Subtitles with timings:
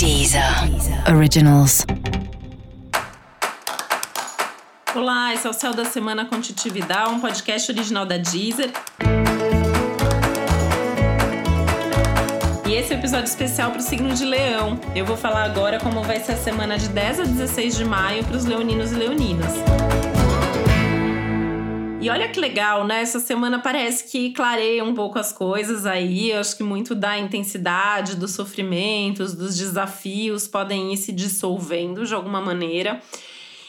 [0.00, 0.42] Deezer
[1.14, 1.84] Originals.
[4.94, 8.72] Olá, esse é o Céu da Semana com Titi Vidal, um podcast original da Deezer.
[12.66, 14.80] E esse é o episódio especial para o signo de Leão.
[14.96, 18.24] Eu vou falar agora como vai ser a semana de 10 a 16 de maio
[18.24, 19.52] para os leoninos e leoninas.
[22.02, 23.02] E olha que legal, né?
[23.02, 26.30] Essa semana parece que clareia um pouco as coisas aí.
[26.30, 32.14] Eu acho que muito da intensidade, dos sofrimentos, dos desafios podem ir se dissolvendo de
[32.14, 33.02] alguma maneira.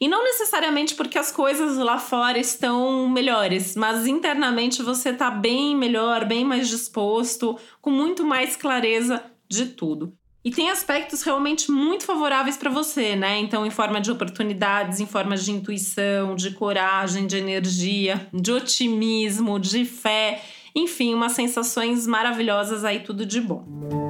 [0.00, 5.76] E não necessariamente porque as coisas lá fora estão melhores, mas internamente você tá bem
[5.76, 10.12] melhor, bem mais disposto, com muito mais clareza de tudo.
[10.46, 13.36] E tem aspectos realmente muito favoráveis para você, né?
[13.40, 19.58] Então, em forma de oportunidades, em forma de intuição, de coragem, de energia, de otimismo,
[19.58, 20.40] de fé,
[20.72, 24.05] enfim, umas sensações maravilhosas aí, tudo de bom.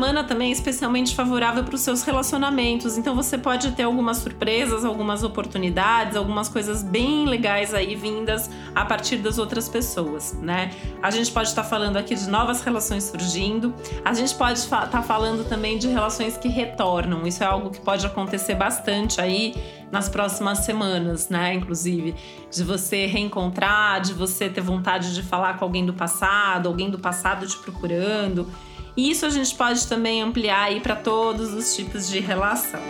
[0.00, 2.96] Semana também é especialmente favorável para os seus relacionamentos.
[2.96, 8.82] Então você pode ter algumas surpresas, algumas oportunidades, algumas coisas bem legais aí vindas a
[8.82, 10.70] partir das outras pessoas, né?
[11.02, 13.74] A gente pode estar tá falando aqui de novas relações surgindo.
[14.02, 17.26] A gente pode estar tá falando também de relações que retornam.
[17.26, 19.54] Isso é algo que pode acontecer bastante aí
[19.92, 21.52] nas próximas semanas, né?
[21.52, 22.14] Inclusive,
[22.50, 26.98] de você reencontrar, de você ter vontade de falar com alguém do passado, alguém do
[26.98, 28.48] passado te procurando.
[28.96, 32.80] E isso a gente pode também ampliar aí para todos os tipos de relação.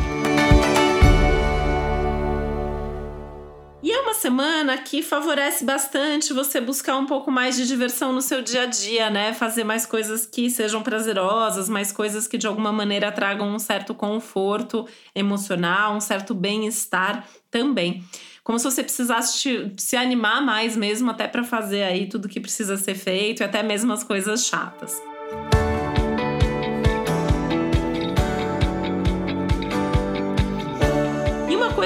[3.82, 8.20] E é uma semana que favorece bastante você buscar um pouco mais de diversão no
[8.20, 9.32] seu dia a dia, né?
[9.32, 13.94] Fazer mais coisas que sejam prazerosas, mais coisas que de alguma maneira tragam um certo
[13.94, 18.04] conforto emocional, um certo bem-estar também.
[18.44, 22.76] Como se você precisasse se animar mais mesmo até para fazer aí tudo que precisa
[22.76, 25.00] ser feito e até mesmo as coisas chatas.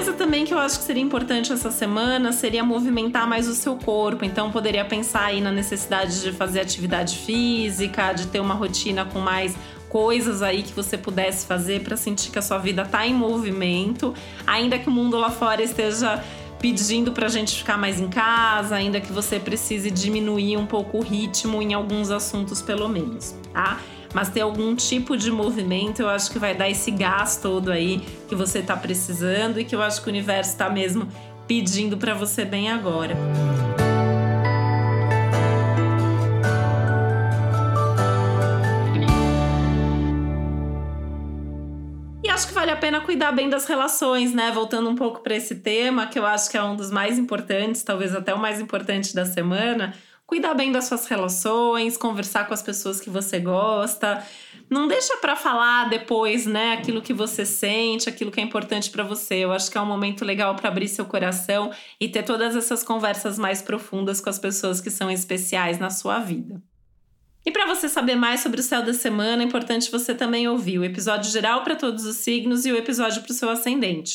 [0.04, 3.74] Coisa também que eu acho que seria importante essa semana seria movimentar mais o seu
[3.74, 4.22] corpo.
[4.22, 9.18] Então, poderia pensar aí na necessidade de fazer atividade física, de ter uma rotina com
[9.18, 9.56] mais
[9.88, 14.12] coisas aí que você pudesse fazer para sentir que a sua vida está em movimento,
[14.46, 16.22] ainda que o mundo lá fora esteja
[16.60, 20.98] pedindo para a gente ficar mais em casa, ainda que você precise diminuir um pouco
[20.98, 23.80] o ritmo em alguns assuntos, pelo menos, tá?
[24.14, 28.00] Mas ter algum tipo de movimento, eu acho que vai dar esse gás todo aí
[28.28, 31.08] que você está precisando e que eu acho que o universo está mesmo
[31.48, 33.16] pedindo para você bem agora.
[42.22, 44.50] E acho que vale a pena cuidar bem das relações, né?
[44.52, 47.82] Voltando um pouco para esse tema, que eu acho que é um dos mais importantes,
[47.82, 49.92] talvez até o mais importante da semana
[50.34, 54.20] cuidar bem das suas relações, conversar com as pessoas que você gosta.
[54.68, 59.04] Não deixa para falar depois, né, aquilo que você sente, aquilo que é importante para
[59.04, 59.36] você.
[59.36, 62.82] Eu acho que é um momento legal para abrir seu coração e ter todas essas
[62.82, 66.60] conversas mais profundas com as pessoas que são especiais na sua vida.
[67.46, 70.80] E para você saber mais sobre o céu da semana, é importante você também ouvir
[70.80, 74.14] o episódio geral para todos os signos e o episódio para o seu ascendente.